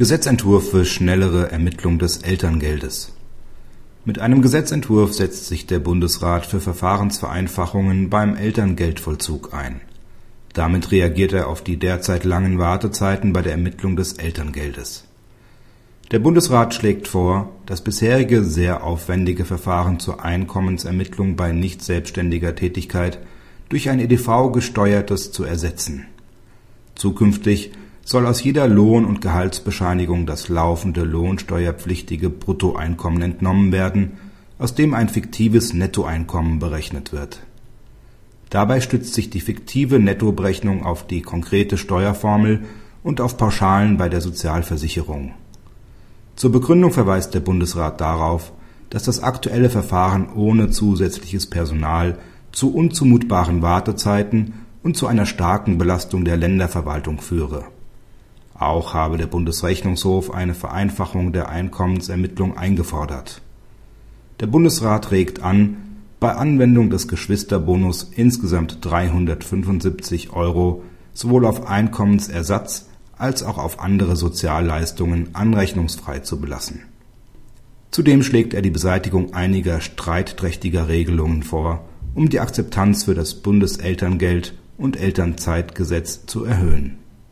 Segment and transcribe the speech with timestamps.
[0.00, 3.12] Gesetzentwurf für schnellere Ermittlung des Elterngeldes
[4.06, 9.82] Mit einem Gesetzentwurf setzt sich der Bundesrat für Verfahrensvereinfachungen beim Elterngeldvollzug ein.
[10.54, 15.04] Damit reagiert er auf die derzeit langen Wartezeiten bei der Ermittlung des Elterngeldes.
[16.12, 23.18] Der Bundesrat schlägt vor, das bisherige sehr aufwendige Verfahren zur Einkommensermittlung bei nicht selbstständiger Tätigkeit
[23.68, 26.06] durch ein EDV-gesteuertes zu ersetzen.
[26.94, 27.72] Zukünftig
[28.10, 34.14] soll aus jeder Lohn und Gehaltsbescheinigung das laufende lohnsteuerpflichtige Bruttoeinkommen entnommen werden,
[34.58, 37.38] aus dem ein fiktives Nettoeinkommen berechnet wird.
[38.50, 42.64] Dabei stützt sich die fiktive Nettoberechnung auf die konkrete Steuerformel
[43.04, 45.30] und auf Pauschalen bei der Sozialversicherung.
[46.34, 48.50] Zur Begründung verweist der Bundesrat darauf,
[48.90, 52.18] dass das aktuelle Verfahren ohne zusätzliches Personal
[52.50, 57.66] zu unzumutbaren Wartezeiten und zu einer starken Belastung der Länderverwaltung führe
[58.60, 63.40] auch habe der Bundesrechnungshof eine Vereinfachung der Einkommensermittlung eingefordert.
[64.40, 65.76] Der Bundesrat regt an,
[66.20, 70.82] bei Anwendung des Geschwisterbonus insgesamt 375 Euro
[71.14, 76.82] sowohl auf Einkommensersatz als auch auf andere Sozialleistungen anrechnungsfrei zu belassen.
[77.90, 84.54] Zudem schlägt er die Beseitigung einiger streitträchtiger Regelungen vor, um die Akzeptanz für das Bundeselterngeld
[84.76, 86.99] und Elternzeitgesetz zu erhöhen